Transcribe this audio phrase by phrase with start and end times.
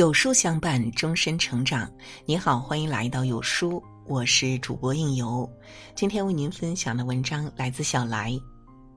[0.00, 1.86] 有书相伴，终身成长。
[2.24, 5.46] 你好，欢迎来到有书，我是主播应由。
[5.94, 8.32] 今天为您分享的文章来自小来。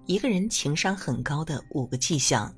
[0.05, 2.49] 一个人情商很高的五个迹象。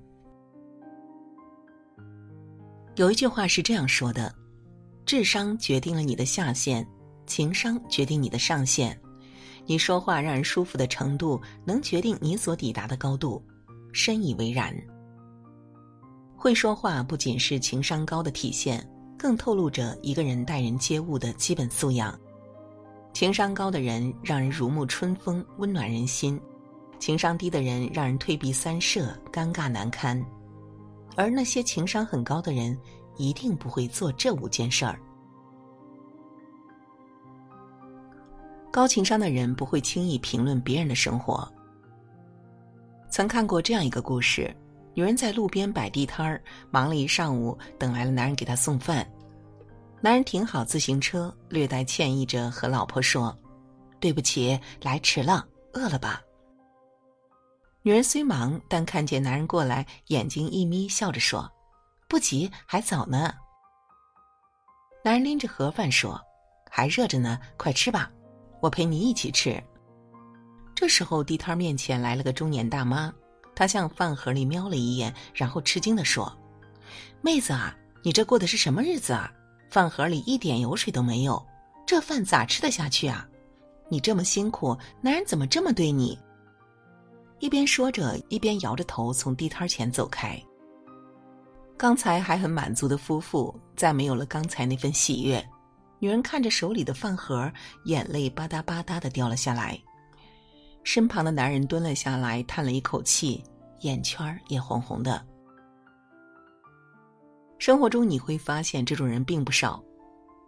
[2.98, 4.32] 有一句话是这样说的：
[5.08, 6.86] 智商决定了你的下限，
[7.26, 8.96] 情商决定你的上限。
[9.66, 13.44] 你说话让人舒服的程度，能决定你所抵达的高度。
[13.92, 14.72] 深以为然。
[16.46, 22.16] 会说话不仅是情商高的体现，更透露着一个人待人接物的基本素养。
[23.14, 26.38] 情商高的人让人如沐春风，温暖人心；
[27.00, 30.24] 情商低的人让人退避三舍，尴尬难堪。
[31.16, 32.78] 而那些情商很高的人，
[33.18, 35.00] 一定不会做这五件事儿。
[38.72, 41.52] 高情商的人不会轻易评论别人的生活。
[43.10, 44.56] 曾看过这样一个故事。
[44.96, 49.06] 女人在路边摆地摊儿，忙了一上午，等来了男人给她送饭。
[50.02, 53.38] 男人停好自行车，略带歉意着和老婆说
[54.00, 56.22] ：“对不起，来迟了，饿了吧？”
[57.84, 61.52] 女人虽忙，但看见男人过来，眼睛一眯，笑着说
[62.08, 63.34] ：“不急，还早呢。”
[65.04, 66.20] 男人拎着盒饭说
[66.72, 68.10] ：“还热着呢，快吃吧，
[68.62, 69.62] 我陪你一起吃。”
[70.74, 73.14] 这时候，地摊面前来了个中年大妈。
[73.56, 76.32] 他向饭盒里瞄了一眼，然后吃惊地说
[77.22, 79.32] ：“妹子啊，你这过的是什么日子啊？
[79.70, 81.44] 饭盒里一点油水都没有，
[81.86, 83.28] 这饭咋吃得下去啊？
[83.90, 86.20] 你这么辛苦，男人怎么这么对你？”
[87.40, 90.42] 一边说着，一边摇着头从地摊前走开。
[91.78, 95.46] 刚才还很满足的夫妇，再没有了刚才那份喜悦。
[96.00, 97.52] 女人看着手里的饭盒，
[97.84, 99.78] 眼泪吧嗒吧嗒的掉了下来。
[100.86, 103.44] 身旁的男人蹲了下来，叹了一口气，
[103.82, 105.26] 眼圈也红红的。
[107.58, 109.84] 生活中你会发现这种人并不少。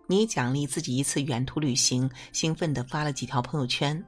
[0.08, 4.02] 你奖励自己一次远途旅行，兴奋的发了几条朋友圈。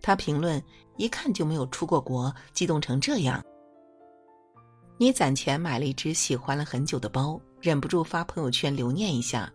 [0.00, 0.62] 他评论
[0.96, 3.44] 一看就没有出过国，激动成这样。
[4.96, 9.52] 你攒钱买了一只喜欢了很久的包，忍不住发朋友圈留念一下。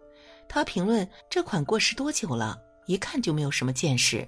[0.50, 4.28] 他评论这款过时多久了，一看就没有什么见识。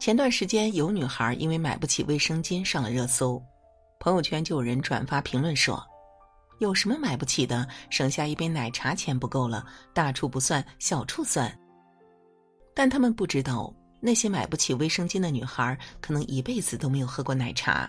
[0.00, 3.40] 前段时间有女孩因为买不起卫生巾上了热搜，
[3.98, 5.86] 朋友圈就有人转发评论说
[6.58, 7.68] ：“有什么买不起的？
[7.90, 9.62] 省下一杯奶茶钱不够了，
[9.92, 11.54] 大处不算，小处算。”
[12.74, 17.88] 但他们不知道，那些买不起卫生巾的女孩可能一辈子都没有喝过奶茶。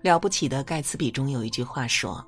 [0.00, 2.26] 了不起的盖茨比中有一句话说：“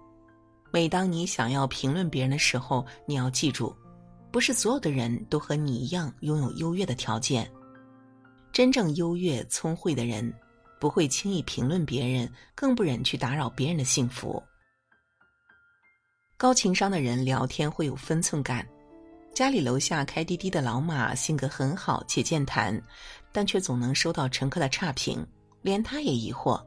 [0.71, 3.75] 每当你想要评论别人的时候，你要记住，
[4.31, 7.51] 不是所有的人都和你一样拥有优越的条件。”
[8.53, 10.31] 真正优越聪慧的人，
[10.79, 14.43] 不会轻易评论别人，更不忍去打扰别人的幸福。
[16.37, 18.67] 高情商的人聊天会有分寸感。
[19.33, 22.79] 家里楼下开滴滴的老马性格很好且健谈，
[23.33, 25.27] 但却总能收到乘客的差评，
[25.63, 26.63] 连他也疑惑，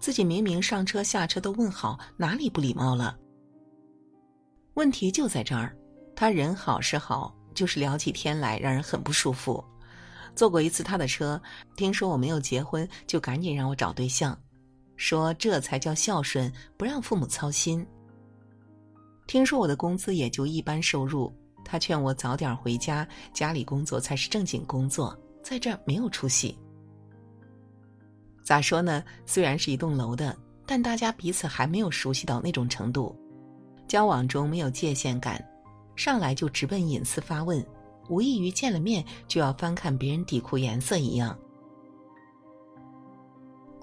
[0.00, 3.18] 自己明明上车下车都问好，哪里不礼貌了？
[4.72, 5.76] 问题就在这儿，
[6.16, 9.62] 他人好是好，就是聊起天来让人很不舒服。
[10.38, 11.42] 坐过一次他的车，
[11.74, 14.38] 听说我没有结婚，就赶紧让我找对象，
[14.94, 17.84] 说这才叫孝顺，不让父母操心。
[19.26, 21.34] 听说我的工资也就一般收入，
[21.64, 26.56] 他劝我早点回家，家里工作才是正经工作，在这儿没有出息。
[28.44, 29.02] 咋说呢？
[29.26, 33.12] 虽然是一栋楼的，但大家彼此还没有熟悉到那种程度，
[33.88, 35.44] 交往中没有界限感，
[35.96, 37.60] 上来就直奔隐私发问。
[38.08, 41.38] 无异于见了面就要翻看别人底裤颜色一样。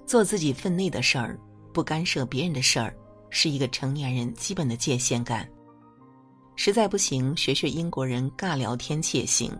[0.04, 1.38] 做自己分内的事儿，
[1.72, 2.94] 不干涉别人的事儿，
[3.28, 5.48] 是一个成年人基本的界限感。
[6.54, 9.50] 实在不行，学学英国人尬聊天气也行。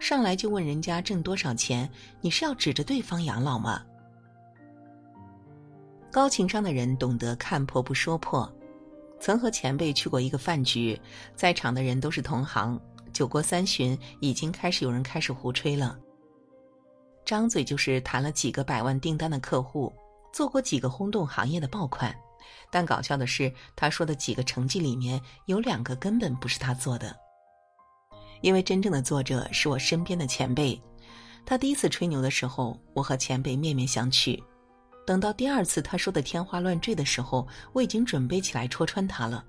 [0.00, 1.88] 上来就问人家挣多少钱，
[2.20, 3.80] 你是要指着对方养老吗？
[6.10, 8.52] 高情商的人懂得看破不说破。
[9.20, 11.00] 曾和前辈去过一个饭局，
[11.34, 12.78] 在场的人都是同行。
[13.14, 15.98] 酒过三巡，已经开始有人开始胡吹了。
[17.24, 19.90] 张嘴就是谈了几个百万订单的客户，
[20.32, 22.14] 做过几个轰动行业的爆款。
[22.70, 27.16] 但搞笑的是，他说的几个成绩里面有两个根本不是他做的。
[28.42, 30.78] 因为真正的作者是我身边的前辈，
[31.46, 34.38] 他第一次吹牛的时候，我和前辈面面相觑；
[35.06, 39.42] 等到第二次他说的天花乱坠的时候，我已经准备起来戳穿他了。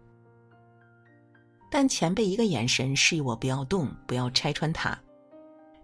[1.70, 4.98] 但前辈一个眼神示意我不要动，不要拆穿他。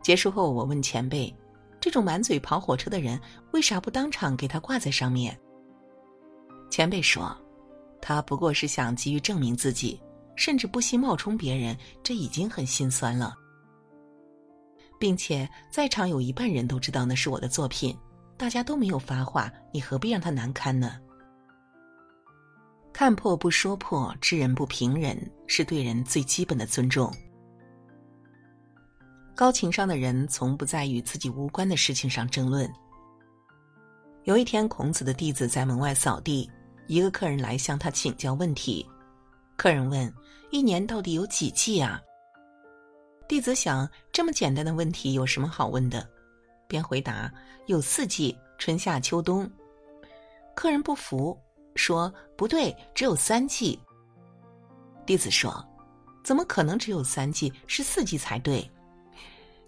[0.02, 1.34] 结束后，我问前辈
[1.80, 3.20] ：“这种满嘴跑火车的人，
[3.52, 5.38] 为啥不当场给他挂在上面？”
[6.72, 7.36] 前辈说
[8.02, 10.02] ：“他不过是想急于证明自己，
[10.36, 13.36] 甚至不惜冒充别人，这已经很心酸了。
[14.98, 17.98] 并且在场有一半人都知道那是我的作品，
[18.38, 21.00] 大家都没有发话，你何必让他难堪呢？
[22.94, 25.18] 看破不说破，知人不评人，
[25.48, 27.12] 是对人最基本的尊重。
[29.36, 32.72] 高情商的人从不在与自己无关的事情上争论。
[34.26, 36.48] 有一天，孔子的弟子在门外扫地，
[36.86, 38.88] 一个客人来向他请教问题。
[39.58, 40.14] 客人问
[40.52, 42.00] ：“一年到底有几季啊？”
[43.28, 46.08] 弟子想，这么简单的问题有什么好问的？
[46.68, 47.32] 便回答
[47.66, 49.50] ：“有四季，春夏秋冬。”
[50.54, 51.36] 客人不服，
[51.82, 53.80] 说：“不对，只有三季。”
[55.04, 55.66] 弟子说
[56.24, 57.52] ：“怎么可能只有三季？
[57.66, 58.70] 是四季才对。”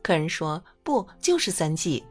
[0.04, 2.04] 客人说：“不，就是三季。”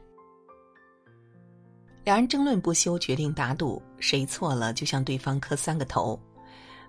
[2.03, 6.21] 两人争论不休，决定打赌，谁错了就向对方磕三个头。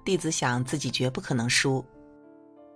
[0.03, 1.85] 弟子想自己绝不可能输，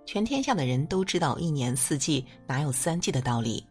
[0.06, 3.66] 全天下的人都知道一年四季哪有三季的道理。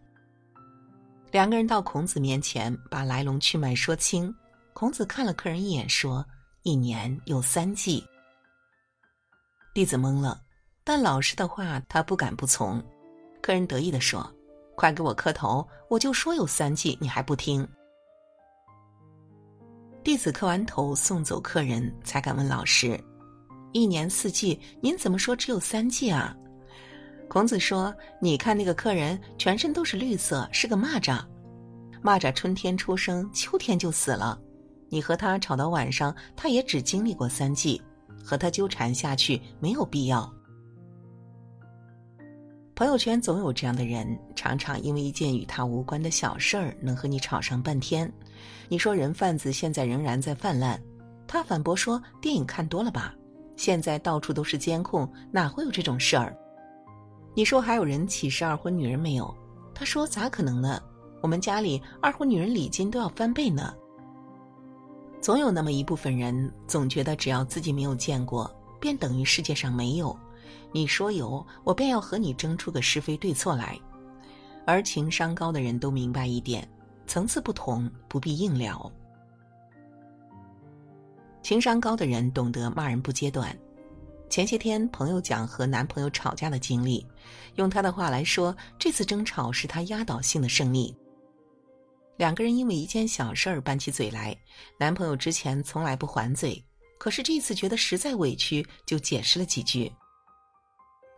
[1.32, 4.36] 两个人到孔子面前，把来龙去脉说清。
[4.74, 6.24] 孔子看了客人一眼，说
[6.68, 8.04] ：“一年有三季。”
[9.74, 10.42] 弟子懵了，
[10.84, 12.84] 但老师的话他不敢不从。
[13.42, 14.30] 客人得意地说
[14.76, 15.66] ：“快给我磕头！
[15.90, 17.66] 我就说有三季，你还不听。”
[20.04, 23.02] 弟子磕完头，送走客人，才敢问老师
[23.72, 26.36] ：“一年四季，您怎么说只有三季啊？”
[27.30, 31.26] 孔子说：“你看那个客人，全身都是绿色，是个蚂蚱。
[32.04, 34.38] 蚂蚱春天出生，秋天就死了。
[34.90, 37.82] 你和他吵到晚上，他也只经历过三季，
[38.24, 40.32] 和他纠缠下去没有必要。”
[42.76, 48.12] 朋友圈总有这样的人，常常因为一件与他无关的小事儿，能和你吵上半天。
[48.70, 50.80] 你说人贩子现在仍然在泛滥，
[51.28, 53.16] 他反驳说电影看多了吧？
[53.56, 56.38] 现在到处都是监控，哪会有这种事儿？
[57.34, 59.36] 你说还有人歧视二婚女人没有？
[59.74, 60.80] 他说咋可能呢？
[61.22, 63.74] 我们家里二婚女人礼金都要翻倍呢。
[65.28, 70.18] 总有那么一部分人，总觉得只要自己没有见过，便等于世界上没有。
[70.72, 73.78] 你说有，我便要和你争出个是非对错来。
[74.66, 76.66] 而情商高的人都明白一点。
[77.08, 78.90] 层次不同，不必硬聊。
[81.44, 83.54] 情商高的人懂得骂人不揭短。
[84.30, 87.06] 前些天朋友讲和男朋友吵架的经历，
[87.56, 90.96] 用他的话来说，这次争吵是他压倒性的胜利。
[92.18, 94.36] 两个人因为一件小事儿拌起嘴来，
[94.78, 96.62] 男朋友之前从来不还嘴，
[96.98, 99.92] 可是这次觉得实在委屈，就解释了几句。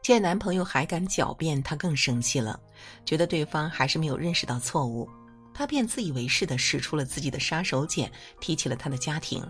[0.03, 2.59] 见男朋友还敢狡辩，她更生气了，
[3.05, 5.09] 觉得对方还是没有认识到错误。
[5.53, 8.09] 他便自以为是的使出了自己的杀手锏，
[8.39, 9.45] 提起了他的家庭。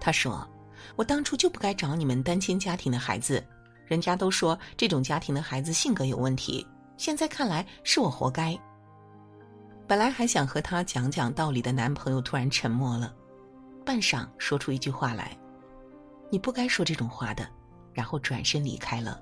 [0.00, 0.48] 他说
[0.96, 3.44] ：“我当初就不该找你们单亲家庭的孩子，
[3.86, 6.66] 人家都说这种家庭的孩子性格有问题，
[6.96, 8.58] 现在看来是我活该。”
[9.92, 13.14] 本来还想和他讲讲道理的男朋友突然沉默了，
[13.84, 15.38] 半晌说出一句话来
[16.32, 17.46] ：“你不该说这种话的。”
[17.92, 19.20] 然后转身离开了。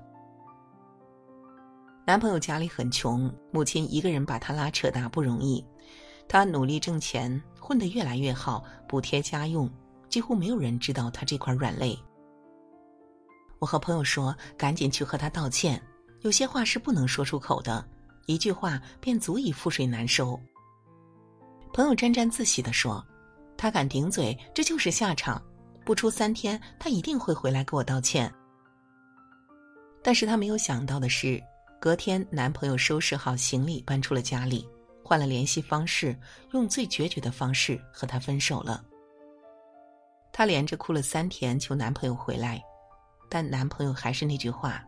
[2.07, 5.61] 男朋友家里很穷，母亲一个人把他拉扯大不容易。
[6.25, 9.69] 他努力挣钱，混得越来越好，补贴家用，
[10.07, 11.99] 几乎没有人知道他这块软肋。
[13.59, 15.83] 我和朋友说，赶紧去和他道歉。
[16.21, 17.85] 有些话是不能说出口的，
[18.25, 20.39] 一句话便足以覆水难收。
[21.73, 23.05] 朋友沾沾自喜地说
[23.57, 25.41] ：“他敢顶嘴，这就是下场。
[25.85, 28.31] 不出三天，他一定会回来给我道歉。”
[30.03, 31.41] 但是他没有想到的是。
[31.79, 34.69] 隔天，男朋友收拾好行李，搬出了家里，
[35.03, 36.15] 换了联系方式，
[36.51, 38.85] 用最决绝的方式和他分手了。
[40.31, 42.61] 她连着哭了三天，求男朋友回来，
[43.27, 44.83] 但男朋友还是那句话：“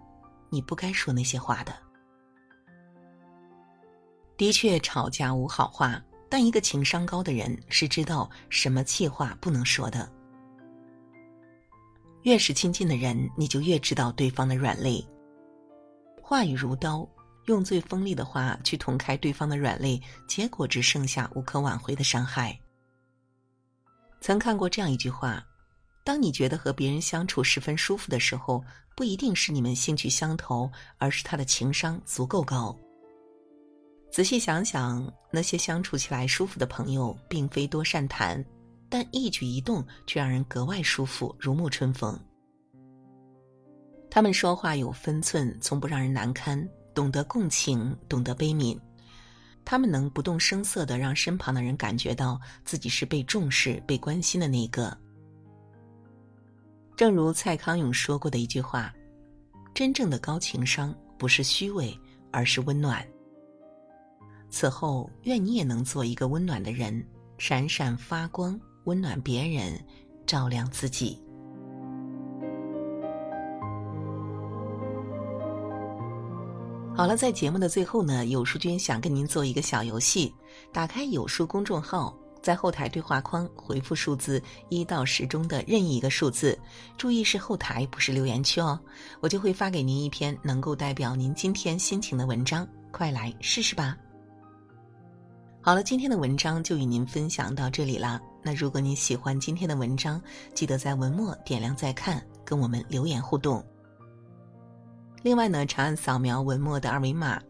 [0.51, 1.73] 你不该说那些话的。”
[4.37, 5.99] 的确，吵架无好话，
[6.33, 10.11] 但一个情商高的人是知道什么气话不能说的。
[12.23, 15.07] 越是亲近的人，你就越知道对方的软肋。
[16.23, 17.07] 话语如刀，
[17.45, 22.59] 用最锋利的话去捅开对方的软肋，结果只剩下无可挽回的伤害。
[24.19, 25.45] 曾看过这样一句话：，
[26.03, 32.75] 当你觉得和别人相处十分舒服的时候，不一定是你们兴趣相投，而是他的情商足够高。
[34.13, 38.45] 仔细想想，那些相处起来舒服的朋友，并非多善谈，
[38.87, 42.15] 但一举一动却让人格外舒服，如沐春风。
[44.11, 48.79] 他们说话有分寸，从不让人难堪，懂得共情，懂得悲悯。
[49.65, 54.95] 他们能不动声色的让身旁的人感觉到自己是被重视、被关心的那个。
[56.95, 58.93] 正如蔡康永说过的一句话
[59.73, 61.99] ：“真正的高情商不是虚伪，
[62.31, 63.03] 而是温暖。”
[64.53, 67.03] 此后，愿你也能做一个温暖的人，
[67.39, 69.83] 闪闪发光，温暖别人，
[70.27, 71.19] 照亮自己。
[76.95, 80.31] 好了，在节目的最后呢，有书君想跟您做一个小游戏。
[80.71, 86.55] 打开有书公众号，在后台对话框回复数字一到十中的任意一个数字，
[86.95, 88.79] 注意是后台，不是留言区哦。
[89.19, 93.97] 我就会发给您一篇能够代表您今天心情的文章，快来试试吧。
[95.65, 98.21] 好了，今天的文章就与您分享到这里啦。
[98.41, 100.21] 那如果你喜欢今天的文章，
[100.53, 103.65] 记得在文末点亮再看，跟我们留言互动。
[105.21, 107.41] 另外呢，长按扫描文末的二维码，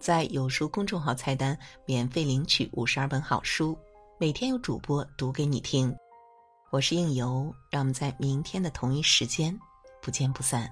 [0.00, 3.78] 在有书公众号菜单免费领取五十二本好书，
[4.18, 5.94] 每天有主播读给你听。
[6.70, 9.56] 我是应由，让我们在明天的同一时间
[10.02, 10.68] 不见不散。